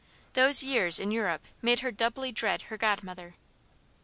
Those 0.33 0.63
years 0.63 0.97
in 0.99 1.11
Europe 1.11 1.43
made 1.61 1.81
her 1.81 1.91
doubly 1.91 2.31
dread 2.31 2.63
her 2.73 2.75
godmother. 2.77 3.35